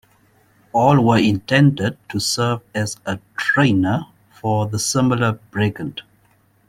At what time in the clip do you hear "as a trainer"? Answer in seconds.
2.73-4.07